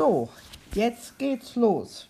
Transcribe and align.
So, 0.00 0.30
jetzt 0.72 1.18
geht's 1.18 1.56
los. 1.56 2.08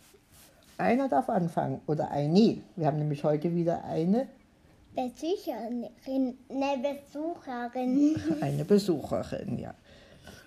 Einer 0.79 1.09
darf 1.09 1.29
anfangen 1.29 1.80
oder 1.89 2.09
eine. 2.12 2.62
Wir 2.77 2.87
haben 2.87 2.98
nämlich 2.98 3.25
heute 3.25 3.53
wieder 3.53 3.82
eine, 3.82 4.29
Besucherin, 4.95 5.89
eine 6.07 6.79
Besucherin. 6.79 8.16
eine 8.43 8.64
Besucherin, 8.64 9.59
ja. 9.59 9.75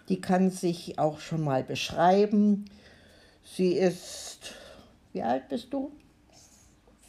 Die 0.07 0.21
kann 0.21 0.51
sich 0.51 0.97
auch 0.97 1.19
schon 1.19 1.43
mal 1.43 1.65
beschreiben. 1.65 2.63
Sie 3.43 3.73
ist, 3.73 4.53
wie 5.11 5.21
alt 5.21 5.49
bist 5.49 5.73
du? 5.73 5.91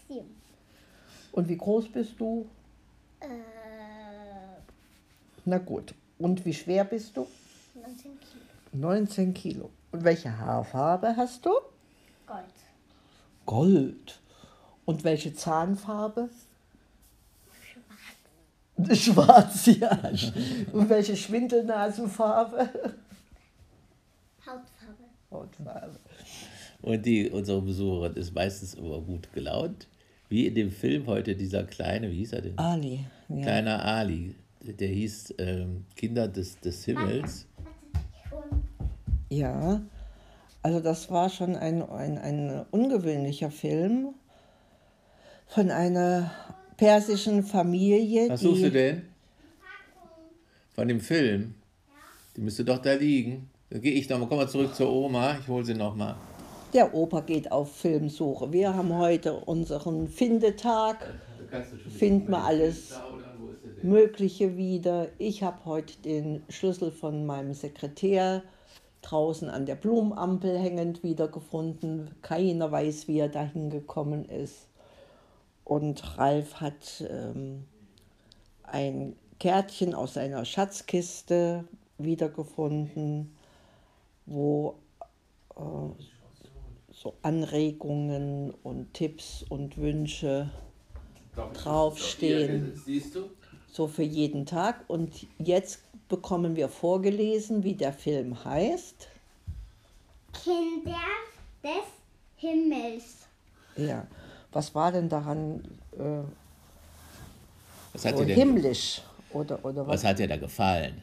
Sieben. 0.08 0.34
Und 1.30 1.48
wie 1.48 1.56
groß 1.56 1.90
bist 1.90 2.14
du? 2.18 2.44
Äh, 3.20 3.28
Na 5.44 5.58
gut. 5.58 5.94
Und 6.18 6.44
wie 6.44 6.54
schwer 6.54 6.82
bist 6.82 7.16
du? 7.16 7.24
19 7.76 8.18
Kilo. 8.18 8.43
19 8.74 9.34
Kilo. 9.34 9.70
Und 9.92 10.04
welche 10.04 10.36
Haarfarbe 10.38 11.14
hast 11.16 11.46
du? 11.46 11.50
Gold. 12.26 12.44
Gold. 13.46 14.20
Und 14.84 15.04
welche 15.04 15.34
Zahnfarbe? 15.34 16.28
Schwarz, 18.92 19.66
ja. 19.80 20.10
Und 20.72 20.88
welche 20.88 21.16
Schwindelnasenfarbe? 21.16 22.68
Hautfarbe. 24.44 25.04
Hautfarbe. 25.30 25.98
Und 26.82 27.06
die, 27.06 27.30
unsere 27.30 27.62
Besucherin 27.62 28.14
ist 28.14 28.34
meistens 28.34 28.74
immer 28.74 29.00
gut 29.00 29.32
gelaunt. 29.32 29.86
Wie 30.28 30.46
in 30.46 30.54
dem 30.54 30.70
Film 30.70 31.06
heute 31.06 31.36
dieser 31.36 31.64
kleine, 31.64 32.10
wie 32.10 32.16
hieß 32.16 32.32
er 32.32 32.42
denn? 32.42 32.58
Ali. 32.58 33.06
Ja. 33.28 33.42
Kleiner 33.42 33.84
Ali. 33.84 34.34
Der 34.60 34.88
hieß 34.88 35.34
ähm, 35.38 35.84
Kinder 35.94 36.26
des, 36.26 36.58
des 36.58 36.84
Himmels. 36.84 37.46
Ja. 39.34 39.80
Also 40.62 40.80
das 40.80 41.10
war 41.10 41.28
schon 41.28 41.56
ein, 41.56 41.82
ein, 41.82 42.18
ein 42.18 42.64
ungewöhnlicher 42.70 43.50
Film 43.50 44.14
von 45.46 45.70
einer 45.70 46.30
persischen 46.76 47.42
Familie. 47.42 48.30
Was 48.30 48.40
suchst 48.40 48.64
du 48.64 48.70
denn? 48.70 49.02
Von 50.72 50.88
dem 50.88 51.00
Film? 51.00 51.54
Die 52.36 52.40
müsste 52.40 52.64
doch 52.64 52.78
da 52.78 52.94
liegen. 52.94 53.50
Dann 53.70 53.80
gehe 53.80 53.92
ich 53.92 54.08
nochmal, 54.08 54.28
komm 54.28 54.38
mal 54.38 54.48
zurück 54.48 54.74
zur 54.74 54.90
Oma, 54.90 55.36
ich 55.38 55.48
hole 55.48 55.64
sie 55.64 55.74
nochmal. 55.74 56.16
Der 56.72 56.94
Opa 56.94 57.20
geht 57.20 57.52
auf 57.52 57.76
Filmsuche. 57.76 58.52
Wir 58.52 58.74
haben 58.74 58.96
heute 58.96 59.34
unseren 59.34 60.08
Findetag. 60.08 60.96
Finden 61.96 62.30
wir 62.32 62.42
alles 62.42 62.98
Mögliche 63.82 64.56
wieder. 64.56 65.08
Ich 65.18 65.42
habe 65.42 65.64
heute 65.66 66.00
den 66.02 66.42
Schlüssel 66.48 66.90
von 66.90 67.26
meinem 67.26 67.54
Sekretär 67.54 68.42
draußen 69.04 69.48
an 69.48 69.66
der 69.66 69.74
Blumenampel 69.74 70.58
hängend 70.58 71.02
wiedergefunden. 71.02 72.10
Keiner 72.22 72.70
weiß, 72.72 73.08
wie 73.08 73.18
er 73.18 73.28
dahin 73.28 73.70
gekommen 73.70 74.28
ist. 74.28 74.68
Und 75.64 76.18
Ralf 76.18 76.60
hat 76.60 77.04
ähm, 77.08 77.64
ein 78.64 79.16
Kärtchen 79.38 79.94
aus 79.94 80.14
seiner 80.14 80.44
Schatzkiste 80.44 81.64
wiedergefunden, 81.98 83.34
wo 84.26 84.76
äh, 85.56 85.60
so 86.92 87.14
Anregungen 87.22 88.52
und 88.62 88.94
Tipps 88.94 89.44
und 89.48 89.76
Wünsche 89.78 90.50
draufstehen. 91.54 92.80
Siehst 92.84 93.14
du? 93.14 93.30
So 93.70 93.88
für 93.88 94.02
jeden 94.02 94.46
Tag. 94.46 94.84
Und 94.88 95.26
jetzt 95.38 95.80
bekommen 96.08 96.56
wir 96.56 96.68
vorgelesen, 96.68 97.64
wie 97.64 97.74
der 97.74 97.92
Film 97.92 98.44
heißt. 98.44 99.08
Kinder 100.32 100.98
des 101.62 101.84
Himmels. 102.36 103.26
Ja. 103.76 104.06
Was 104.52 104.74
war 104.74 104.92
denn 104.92 105.08
daran 105.08 105.60
äh, 105.92 106.22
Was 107.92 108.04
hat, 108.04 108.16
so 108.16 108.24
dir 108.24 108.26
denn, 108.26 108.36
himmlisch? 108.36 109.02
Oder, 109.32 109.64
oder 109.64 109.86
was? 109.86 109.94
was 109.94 110.04
hat 110.04 110.18
dir 110.18 110.28
da 110.28 110.36
gefallen? 110.36 111.00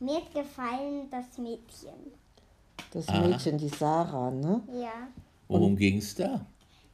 Mir 0.00 0.16
hat 0.16 0.34
gefallen 0.34 1.08
das 1.10 1.38
Mädchen. 1.38 2.12
Das 2.90 3.08
Aha. 3.08 3.26
Mädchen, 3.26 3.56
die 3.56 3.68
Sarah, 3.68 4.30
ne? 4.30 4.60
Ja. 4.72 5.08
Worum 5.48 5.76
ging 5.76 5.98
es 5.98 6.14
da? 6.14 6.44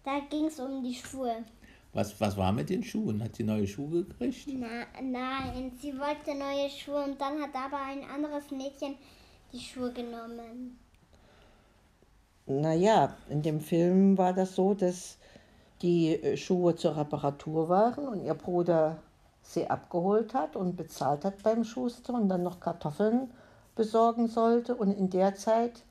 Da 0.04 0.20
ging 0.30 0.46
es 0.46 0.60
um 0.60 0.82
die 0.82 0.94
Schuhe. 0.94 1.44
Was, 1.92 2.20
was 2.20 2.36
war 2.36 2.52
mit 2.52 2.70
den 2.70 2.84
Schuhen? 2.84 3.22
Hat 3.22 3.34
sie 3.34 3.42
neue 3.42 3.66
Schuhe 3.66 4.04
gekriegt? 4.04 4.48
Na, 4.52 4.86
nein, 5.02 5.72
sie 5.80 5.92
wollte 5.98 6.36
neue 6.38 6.70
Schuhe 6.70 7.02
und 7.04 7.20
dann 7.20 7.40
hat 7.40 7.54
aber 7.54 7.82
ein 7.82 8.04
anderes 8.08 8.50
Mädchen 8.50 8.94
die 9.52 9.58
Schuhe 9.58 9.92
genommen. 9.92 10.78
Naja, 12.46 13.16
in 13.28 13.42
dem 13.42 13.60
Film 13.60 14.16
war 14.18 14.32
das 14.32 14.54
so, 14.54 14.74
dass 14.74 15.18
die 15.82 16.14
äh, 16.14 16.36
Schuhe 16.36 16.76
zur 16.76 16.96
Reparatur 16.96 17.68
waren 17.68 18.06
und 18.06 18.24
ihr 18.24 18.34
Bruder 18.34 18.98
sie 19.42 19.68
abgeholt 19.68 20.34
hat 20.34 20.56
und 20.56 20.76
bezahlt 20.76 21.24
hat 21.24 21.42
beim 21.42 21.64
Schuster 21.64 22.14
und 22.14 22.28
dann 22.28 22.42
noch 22.42 22.60
Kartoffeln 22.60 23.30
besorgen 23.74 24.28
sollte. 24.28 24.74
Und 24.74 24.92
in 24.92 25.10
der 25.10 25.34
Zeit 25.34 25.82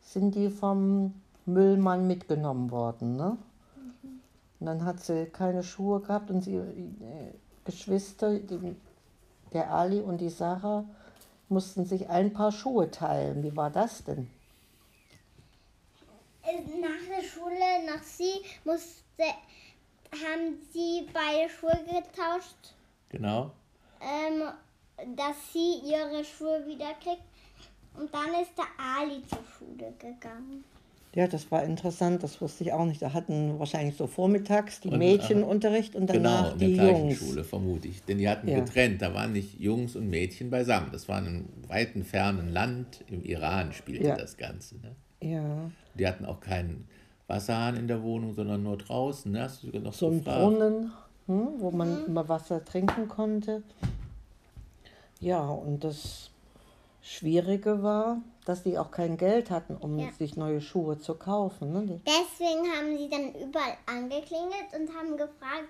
sind 0.00 0.34
die 0.34 0.48
vom 0.48 1.14
Müllmann 1.44 2.06
mitgenommen 2.06 2.70
worden. 2.70 3.16
Ne? 3.16 3.36
Und 4.62 4.66
dann 4.66 4.84
hat 4.84 5.00
sie 5.00 5.26
keine 5.26 5.64
Schuhe 5.64 5.98
gehabt 5.98 6.30
und 6.30 6.40
sie 6.42 6.54
äh, 6.54 7.32
Geschwister, 7.64 8.38
die, 8.38 8.76
der 9.52 9.72
Ali 9.72 9.98
und 9.98 10.18
die 10.20 10.28
Sarah, 10.28 10.84
mussten 11.48 11.84
sich 11.84 12.08
ein 12.08 12.32
paar 12.32 12.52
Schuhe 12.52 12.88
teilen. 12.88 13.42
Wie 13.42 13.56
war 13.56 13.70
das 13.70 14.04
denn? 14.04 14.30
Äh, 16.44 16.60
Nach 16.80 17.08
der 17.10 17.24
Schule, 17.26 17.86
nach 17.86 18.04
sie, 18.04 18.34
musste, 18.64 19.24
haben 20.12 20.60
sie 20.72 21.08
beide 21.12 21.48
Schuhe 21.50 21.76
getauscht, 21.84 22.74
Genau. 23.08 23.50
ähm, 24.00 24.44
dass 25.16 25.34
sie 25.52 25.80
ihre 25.84 26.24
Schuhe 26.24 26.64
wieder 26.66 26.94
kriegt. 27.02 27.24
Und 27.98 28.14
dann 28.14 28.32
ist 28.40 28.56
der 28.56 28.68
Ali 28.78 29.24
zur 29.26 29.42
Schule 29.58 29.92
gegangen. 29.98 30.62
Ja, 31.14 31.26
das 31.26 31.50
war 31.50 31.62
interessant, 31.62 32.22
das 32.22 32.40
wusste 32.40 32.64
ich 32.64 32.72
auch 32.72 32.86
nicht. 32.86 33.02
Da 33.02 33.12
hatten 33.12 33.58
wahrscheinlich 33.58 33.96
so 33.96 34.06
vormittags 34.06 34.80
die 34.80 34.88
Und, 34.88 34.98
Mädchen 34.98 35.42
äh, 35.42 35.44
Unterricht 35.44 35.94
und 35.94 36.06
Genau, 36.06 36.28
danach 36.30 36.52
in 36.54 36.58
der 36.58 36.68
die 36.68 36.74
gleichen 36.74 37.08
Jungs. 37.08 37.18
Schule, 37.18 37.44
vermute 37.44 37.88
ich. 37.88 38.02
Denn 38.04 38.16
die 38.16 38.28
hatten 38.28 38.48
Ja. 38.48 38.60
getrennt, 38.60 39.02
da 39.02 39.12
waren 39.12 39.32
nicht 39.32 39.60
Jungs 39.60 39.94
und 39.94 40.08
Mädchen 40.08 40.48
beisammen. 40.48 40.88
Das 40.90 41.08
war 41.08 41.18
in 41.18 41.26
einem 41.26 41.48
weiten, 41.68 42.04
fernen 42.04 42.48
Land, 42.48 43.04
im 43.08 43.22
Iran 43.24 43.74
spielte 43.74 44.08
Ja. 44.08 44.16
das 44.16 44.38
Ganze. 44.38 44.76
Ne? 44.76 44.96
Ja, 45.20 45.70
Die 45.94 46.06
hatten 46.06 46.24
auch 46.24 46.40
keinen 46.40 46.88
Wasserhahn 47.26 47.76
in 47.76 47.88
der 47.88 48.02
Wohnung, 48.02 48.32
sondern 48.32 48.62
nur 48.62 48.78
draußen. 48.78 49.30
Ne? 49.30 49.42
Hast 49.42 49.62
du 49.62 49.66
sogar 49.66 49.82
noch 49.82 49.92
so 49.92 50.08
ein? 50.08 50.22
Brunnen, 50.22 50.92
hm, 51.26 51.48
wo 51.58 51.70
man 51.70 52.06
immer 52.06 52.26
Wasser 52.30 52.64
trinken 52.64 53.06
konnte. 53.08 53.62
Ja, 55.20 55.46
und 55.46 55.84
das 55.84 56.30
Schwierige 57.02 57.82
war, 57.82 58.22
dass 58.44 58.62
die 58.62 58.78
auch 58.78 58.90
kein 58.90 59.16
Geld 59.16 59.50
hatten, 59.50 59.76
um 59.76 59.98
Ja. 59.98 60.10
sich 60.12 60.36
neue 60.36 60.60
Schuhe 60.60 60.98
zu 60.98 61.14
kaufen. 61.14 61.72
Ne? 61.72 62.00
Deswegen 62.06 62.66
haben 62.72 62.96
sie 62.96 63.08
dann 63.08 63.34
überall 63.34 63.76
angeklingelt 63.86 64.68
und 64.78 64.94
haben 64.96 65.16
gefragt, 65.16 65.68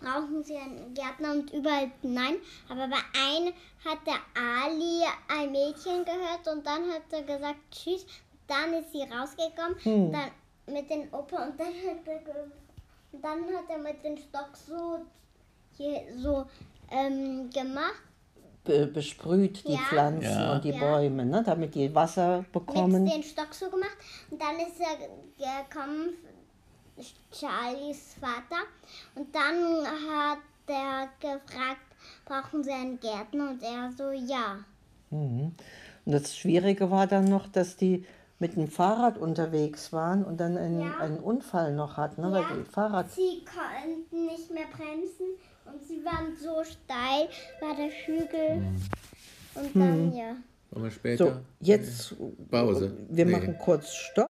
brauchen 0.00 0.44
sie 0.44 0.56
einen 0.56 0.94
Gärtner 0.94 1.32
und 1.32 1.52
überall 1.52 1.90
nein. 2.02 2.36
Aber 2.68 2.86
bei 2.86 2.96
einem 3.20 3.52
hat 3.84 3.98
der 4.06 4.20
Ali 4.40 5.02
ein 5.28 5.50
Mädchen 5.50 6.04
gehört 6.04 6.46
und 6.50 6.64
dann 6.64 6.88
hat 6.92 7.02
er 7.10 7.22
gesagt 7.22 7.58
Tschüss. 7.72 8.06
Dann 8.46 8.72
ist 8.74 8.92
sie 8.92 9.02
rausgekommen, 9.02 9.76
und 9.84 10.12
dann 10.12 10.30
mit 10.74 10.88
dem 10.88 11.02
Opa 11.12 11.44
und 11.44 11.60
dann 11.60 11.66
hat 11.66 12.06
er, 12.06 12.46
dann 13.20 13.44
hat 13.54 13.64
er 13.68 13.78
mit 13.78 14.02
dem 14.02 14.16
Stock 14.16 14.50
so 14.54 15.00
hier 15.76 16.02
so 16.16 16.46
ähm, 16.90 17.50
gemacht. 17.50 18.02
Be 18.68 18.86
besprüht 18.86 19.66
die 19.66 19.72
Ja. 19.72 19.78
Pflanzen 19.88 20.22
Ja. 20.30 20.52
und 20.52 20.64
die 20.64 20.70
Ja. 20.70 20.78
Bäume, 20.78 21.24
ne? 21.24 21.42
damit 21.44 21.74
die 21.74 21.92
Wasser 21.94 22.44
bekommen. 22.52 23.04
mit 23.04 23.14
dem 23.14 23.22
Stock 23.22 23.52
so 23.52 23.68
gemacht 23.70 23.96
und 24.30 24.40
dann 24.40 24.56
ist 24.56 24.78
er 24.78 25.64
gekommen, 25.64 26.10
Charlies 27.32 28.14
Vater, 28.20 28.62
und 29.14 29.34
dann 29.34 29.86
hat 29.86 30.38
er 30.66 31.08
gefragt, 31.20 31.80
brauchen 32.24 32.62
Sie 32.64 32.70
einen 32.72 32.98
Gärtner? 33.00 33.50
Und 33.50 33.62
er 33.62 33.90
so, 33.96 34.10
ja. 34.10 34.58
Mhm. 35.10 35.52
Und 36.04 36.12
das 36.12 36.36
Schwierige 36.36 36.90
war 36.90 37.06
dann 37.06 37.26
noch, 37.26 37.46
dass 37.48 37.76
die 37.76 38.04
mit 38.40 38.56
dem 38.56 38.68
Fahrrad 38.68 39.18
unterwegs 39.18 39.92
waren 39.92 40.24
und 40.24 40.38
dann 40.38 40.56
einen, 40.56 40.80
Ja. 40.80 40.96
einen 40.98 41.18
Unfall 41.18 41.74
noch 41.74 41.96
hatten, 41.96 42.22
ne? 42.22 42.28
Ja. 42.28 42.34
weil 42.50 42.58
die 42.58 42.64
Fahrrad 42.70 43.10
Sie 43.10 43.44
konnten 43.44 44.26
nicht 44.26 44.50
mehr 44.52 44.66
bremsen 44.76 45.26
und 45.72 45.82
sie 45.86 46.04
waren 46.04 46.36
so 46.36 46.62
steil, 46.64 47.28
war 47.60 47.74
der 47.76 47.90
Hügel. 47.90 48.62
Und 49.54 49.74
dann, 49.76 50.14
ja. 50.16 50.36
Wollen 50.70 50.84
wir 50.84 50.90
später? 50.90 51.24
So, 51.26 51.32
jetzt 51.60 52.14
Pause. 52.50 52.96
wir 53.08 53.24
Nee. 53.24 53.32
machen 53.32 53.58
kurz 53.58 53.92
Stopp. 53.94 54.28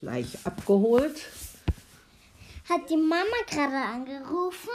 Gleich 0.00 0.36
abgeholt. 0.44 1.16
Hat 2.68 2.88
die 2.90 2.96
Mama 2.96 3.24
gerade 3.48 3.76
angerufen? 3.76 4.68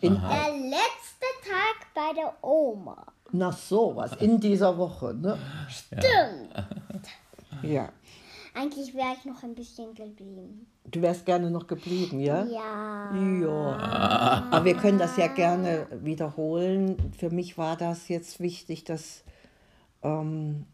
In, 0.00 0.14
Der 0.14 0.52
letzte 0.52 1.26
Tag 1.44 1.94
bei 1.94 2.12
der 2.14 2.32
Oma. 2.44 3.06
nach 3.32 3.56
sowas 3.56 4.12
in 4.20 4.38
dieser 4.40 4.76
Woche, 4.78 5.14
ne? 5.14 5.38
Stimmt. 5.68 6.54
Ja. 7.62 7.88
Eigentlich 8.60 8.94
wäre 8.94 9.14
ich 9.18 9.24
noch 9.24 9.42
ein 9.42 9.54
bisschen 9.54 9.94
geblieben. 9.94 10.66
Du 10.84 11.00
wärst 11.00 11.24
gerne 11.24 11.50
noch 11.50 11.66
geblieben, 11.66 12.20
ja? 12.20 12.44
Ja. 12.44 13.16
Ja. 13.16 14.48
Aber 14.50 14.64
wir 14.66 14.74
können 14.74 14.98
das 14.98 15.16
ja 15.16 15.28
gerne 15.28 15.86
wiederholen. 16.02 16.96
Für 17.16 17.30
mich 17.30 17.56
war 17.56 17.78
das 17.78 18.08
jetzt 18.08 18.38
wichtig, 18.38 18.84
dass 18.84 19.24
ähm, 20.02 20.66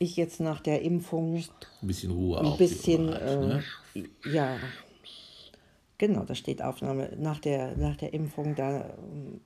ich 0.00 0.16
jetzt 0.16 0.40
nach 0.40 0.60
der 0.60 0.82
Impfung 0.82 1.36
ein 1.36 1.86
bisschen 1.86 2.10
Ruhe 2.10 2.40
ein 2.40 2.56
bisschen, 2.56 3.06
ne? 3.06 3.62
äh, 3.94 4.02
ja, 4.32 4.56
genau, 5.96 6.24
da 6.24 6.34
steht 6.34 6.60
Aufnahme 6.60 7.12
nach 7.18 7.38
der, 7.38 7.76
nach 7.76 7.96
der 7.96 8.14
Impfung, 8.14 8.56
da 8.56 8.80
ähm, 8.80 9.40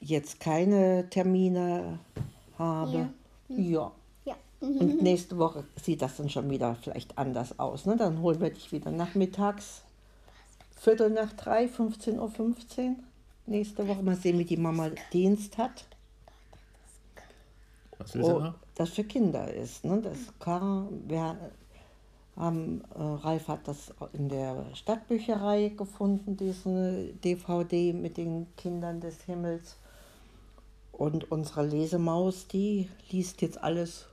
jetzt 0.00 0.40
keine 0.40 1.10
Termine 1.10 1.98
habe. 2.58 3.10
Ja. 3.48 3.56
Ja. 3.56 3.92
Und 4.64 5.02
nächste 5.02 5.38
Woche 5.38 5.64
sieht 5.82 6.02
das 6.02 6.16
dann 6.16 6.28
schon 6.30 6.48
wieder 6.50 6.74
vielleicht 6.76 7.16
anders 7.18 7.58
aus. 7.58 7.86
Ne? 7.86 7.96
Dann 7.96 8.20
holen 8.20 8.40
wir 8.40 8.50
dich 8.50 8.72
wieder 8.72 8.90
nachmittags, 8.90 9.82
Viertel 10.76 11.10
nach 11.10 11.32
drei, 11.32 11.64
15.15 11.66 12.18
Uhr. 12.18 12.30
15. 12.30 12.96
Nächste 13.46 13.88
Woche 13.88 14.02
mal 14.02 14.16
sehen, 14.16 14.38
wie 14.38 14.44
die 14.44 14.56
Mama 14.56 14.90
Dienst 15.12 15.56
hat. 15.58 15.84
Was 17.98 18.14
willst 18.14 18.28
du 18.28 18.36
Oh, 18.36 18.40
noch? 18.40 18.54
das 18.74 18.90
für 18.90 19.04
Kinder 19.04 19.52
ist. 19.52 19.84
Ne? 19.84 20.00
Das 20.02 20.18
K, 20.38 20.86
wir 21.06 21.36
haben, 22.36 22.82
äh, 22.94 23.00
Ralf 23.02 23.48
hat 23.48 23.66
das 23.68 23.92
in 24.12 24.28
der 24.28 24.64
Stadtbücherei 24.74 25.70
gefunden, 25.76 26.36
diese 26.36 27.12
DVD 27.24 27.92
mit 27.92 28.16
den 28.16 28.46
Kindern 28.56 29.00
des 29.00 29.22
Himmels. 29.22 29.76
Und 30.92 31.30
unsere 31.32 31.66
Lesemaus, 31.66 32.46
die 32.46 32.88
liest 33.10 33.42
jetzt 33.42 33.62
alles 33.62 34.06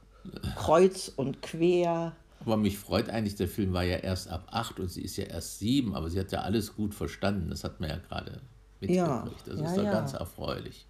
kreuz 0.56 1.12
und 1.16 1.42
quer. 1.42 2.14
Aber 2.42 2.58
mich 2.58 2.80
freut 2.80 3.10
eigentlich, 3.10 3.36
der 3.36 3.48
Film 3.48 3.74
war 3.74 3.84
ja 3.84 3.98
erst 3.98 4.28
ab 4.30 4.48
8 4.52 4.80
und 4.80 4.90
sie 4.92 5.02
ist 5.04 5.16
ja 5.18 5.26
erst 5.26 5.60
7, 5.60 5.94
aber 5.96 6.10
sie 6.10 6.20
hat 6.20 6.32
ja 6.32 6.42
alles 6.42 6.76
gut 6.76 6.96
verstanden. 6.96 7.50
Das 7.50 7.64
hat 7.64 7.80
man 7.80 7.90
ja 7.90 7.98
gerade 7.98 8.42
Ja, 8.82 9.24
mitgekriegt. 9.24 9.48
Das 9.48 9.60
ja, 9.60 9.66
ist 9.68 9.78
doch 9.78 9.84
ja. 9.84 9.92
ganz 9.92 10.14
erfreulich. 10.14 10.88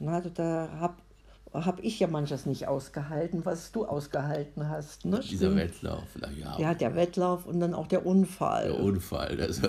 Na, 0.00 0.14
Also 0.14 0.30
da 0.30 0.68
habe 0.80 0.94
hab 1.52 1.82
ich 1.82 1.98
ja 2.00 2.08
manches 2.08 2.44
nicht 2.44 2.66
ausgehalten, 2.66 3.44
was 3.44 3.70
du 3.72 3.86
ausgehalten 3.86 4.68
hast. 4.68 5.04
Ne? 5.04 5.20
Dieser. 5.20 5.54
Wettlauf, 5.54 6.04
ja, 6.36 6.58
Ja, 6.58 6.74
der 6.74 6.94
Wettlauf 6.96 7.46
und 7.46 7.60
dann 7.60 7.72
auch 7.74 7.86
der 7.86 8.04
Unfall. 8.04 8.64
der 8.68 8.80
Unfall. 8.80 9.36
Das, 9.36 9.60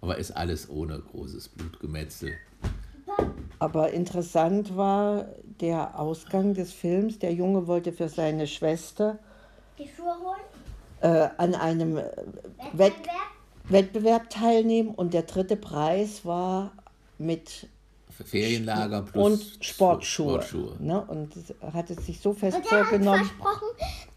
aber 0.00 0.16
ist 0.18 0.30
alles 0.30 0.68
ohne 0.70 0.98
großes 0.98 1.48
Blutgemetzel. 1.50 2.32
Aber 3.58 3.90
interessant 3.92 4.76
war 4.76 5.26
der 5.60 5.98
Ausgang 5.98 6.54
des 6.54 6.72
Films. 6.72 7.18
Der 7.18 7.32
Junge 7.32 7.66
wollte 7.66 7.92
für 7.92 8.08
seine 8.08 8.46
Schwester 8.46 9.18
Die 9.78 9.88
Schuhe 9.88 10.14
holen? 10.22 10.40
äh, 11.14 11.28
an 11.36 11.54
einem 11.54 11.98
äh, 11.98 12.02
Wett 12.72 12.92
Wettbewerb? 12.94 13.16
Wettbewerb 13.68 14.30
teilnehmen 14.30 14.90
und 14.94 15.14
der 15.14 15.22
dritte 15.22 15.56
Preis 15.56 16.24
war 16.24 16.72
mit 17.18 17.68
Ferienlager 18.24 19.02
plus 19.02 19.24
und 19.56 19.64
Sportschuhe. 19.64 20.42
Sportschuhe. 20.42 20.76
Ne? 20.80 21.00
Und 21.06 21.32
er 21.60 21.72
hatte 21.72 21.94
sich 21.94 22.20
so 22.20 22.32
fest 22.34 22.56
Und 22.58 22.66
er 22.70 22.80
hat 22.80 22.86
vorgenommen. 22.88 23.24
versprochen, 23.24 23.68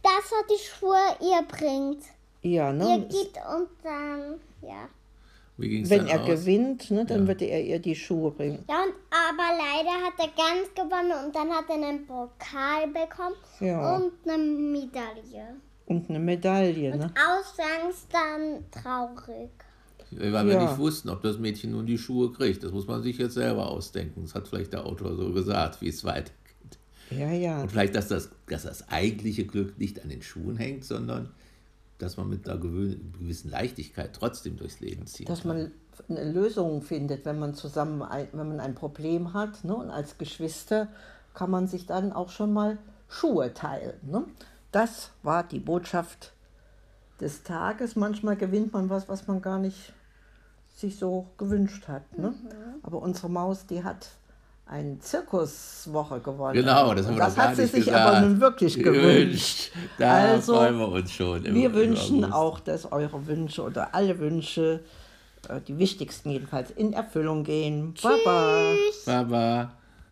dass 0.03 0.31
er 0.31 0.55
die 0.55 0.61
Schuhe 0.63 0.97
ihr 1.21 1.41
bringt. 1.47 2.03
Ja, 2.41 2.67
Ihr 2.67 2.73
ne? 2.73 2.99
gibt 3.09 3.37
und 3.37 3.67
dann, 3.83 4.39
ja. 4.61 4.87
Wie 5.57 5.69
ging's 5.69 5.89
Wenn 5.89 6.05
er 6.07 6.21
aus? 6.21 6.27
gewinnt, 6.27 6.91
ne, 6.91 7.05
dann 7.05 7.21
Ja. 7.21 7.27
würde 7.27 7.45
er 7.45 7.63
ihr 7.63 7.79
die 7.79 7.95
Schuhe 7.95 8.31
bringen. 8.31 8.63
Ja, 8.69 8.83
und, 8.83 8.93
aber 9.09 9.57
leider 9.57 10.05
hat 10.05 10.13
er 10.19 10.27
ganz 10.35 10.73
gewonnen 10.75 11.25
und 11.25 11.35
dann 11.35 11.49
hat 11.49 11.65
er 11.69 11.75
einen 11.75 12.05
Pokal 12.05 12.87
bekommen 12.87 13.35
Ja. 13.61 13.95
und 13.95 14.11
eine 14.27 14.37
Medaille. 14.43 15.55
Und 15.85 16.09
eine 16.09 16.19
Medaille. 16.19 16.97
Ne? 16.97 17.13
Ausgangs 17.15 18.05
dann 18.11 18.65
traurig. 18.71 19.49
Weil 20.11 20.45
wir 20.47 20.53
Ja. 20.53 20.63
nicht 20.63 20.77
wussten, 20.77 21.09
ob 21.09 21.21
das 21.21 21.37
Mädchen 21.39 21.71
nun 21.71 21.85
die 21.85 21.97
Schuhe 21.97 22.31
kriegt. 22.31 22.63
Das 22.63 22.71
muss 22.71 22.87
man 22.87 23.01
sich 23.03 23.17
jetzt 23.17 23.33
selber 23.35 23.69
ausdenken. 23.69 24.21
Das 24.23 24.35
hat 24.35 24.47
vielleicht 24.47 24.73
der 24.73 24.85
Autor 24.85 25.15
so 25.15 25.31
gesagt, 25.31 25.81
wie 25.81 25.87
es 25.89 26.03
weitergeht. 26.03 26.33
Ja, 27.11 27.31
ja. 27.31 27.61
Und 27.61 27.71
vielleicht, 27.71 27.95
dass 27.95 28.07
das, 28.07 28.29
dass 28.47 28.63
das 28.63 28.89
eigentliche 28.89 29.45
Glück 29.45 29.77
nicht 29.77 30.01
an 30.03 30.09
den 30.09 30.21
Schuhen 30.21 30.57
hängt, 30.57 30.83
sondern 30.85 31.31
dass 31.97 32.17
man 32.17 32.29
mit 32.29 32.47
einer 32.47 32.59
gewö- 32.59 32.97
gewissen 33.17 33.49
Leichtigkeit 33.49 34.11
trotzdem 34.13 34.57
durchs 34.57 34.79
Leben 34.79 35.07
zieht. 35.07 35.29
dass 35.29 35.45
man 35.45 35.71
eine 36.09 36.31
Lösung 36.31 36.81
findet, 36.81 37.25
wenn 37.25 37.39
man 37.39 37.53
zusammen, 37.53 38.01
ein, 38.01 38.27
wenn 38.33 38.49
man 38.49 38.59
ein 38.59 38.75
Problem 38.75 39.33
hat. 39.33 39.63
Ne? 39.63 39.75
Und 39.75 39.89
als 39.89 40.17
Geschwister 40.17 40.89
kann 41.33 41.49
man 41.49 41.67
sich 41.67 41.85
dann 41.85 42.11
auch 42.11 42.29
schon 42.29 42.51
mal 42.53 42.77
Schuhe 43.07 43.53
teilen. 43.53 43.95
Ne? 44.03 44.25
Das 44.71 45.11
war 45.23 45.43
die 45.43 45.59
Botschaft 45.59 46.33
des 47.21 47.43
Tages. 47.43 47.95
Manchmal 47.95 48.35
gewinnt 48.35 48.73
man 48.73 48.89
was, 48.89 49.07
was 49.07 49.27
man 49.27 49.41
gar 49.41 49.59
nicht 49.59 49.93
sich 50.75 50.97
so 50.97 51.27
gewünscht 51.37 51.87
hat. 51.87 52.17
Ne? 52.17 52.33
Aber 52.83 53.01
unsere 53.01 53.29
Maus, 53.29 53.65
die 53.65 53.83
hat 53.85 54.09
eine 54.67 54.99
Zirkuswoche 54.99 56.19
gewonnen. 56.19 56.53
Genau, 56.53 56.93
das 56.93 57.05
haben 57.05 57.15
wir 57.15 57.23
das 57.23 57.37
hat 57.37 57.55
sie 57.55 57.65
sich 57.65 57.85
gesagt. 57.85 57.97
aber 58.05 58.19
nun 58.21 58.41
wirklich 58.41 58.75
gewünscht. 58.81 59.71
Da 59.97 60.13
Also, 60.13 60.55
freuen 60.55 60.77
wir 60.79 60.87
uns 60.89 61.11
schon. 61.11 61.43
Wir 61.43 61.73
wünschen 61.73 62.31
auch, 62.31 62.59
dass 62.59 62.91
eure 62.91 63.27
Wünsche 63.27 63.61
oder 63.61 63.93
alle 63.93 64.17
Wünsche, 64.19 64.83
äh, 65.49 65.61
die 65.67 65.77
wichtigsten 65.77 66.31
jedenfalls, 66.31 66.71
in 66.71 66.93
Erfüllung 66.93 67.43
gehen. 67.43 67.93
Baba. 68.01 68.73
Baba. 69.05 69.71